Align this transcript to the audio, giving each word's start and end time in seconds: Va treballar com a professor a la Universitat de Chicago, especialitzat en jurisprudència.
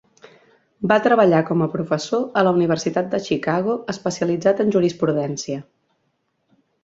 Va 0.91 0.95
treballar 1.07 1.41
com 1.49 1.59
a 1.65 1.67
professor 1.73 2.23
a 2.41 2.43
la 2.47 2.53
Universitat 2.59 3.11
de 3.13 3.19
Chicago, 3.27 3.75
especialitzat 3.93 4.63
en 4.65 4.75
jurisprudència. 4.77 5.61